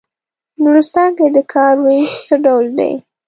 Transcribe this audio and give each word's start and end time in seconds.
په 0.53 0.57
نورستان 0.63 1.09
کې 1.17 1.27
د 1.35 1.39
کار 1.53 1.75
وېش 1.83 2.11
څه 2.25 2.35
ډول 2.45 2.65
دی. 2.77 2.93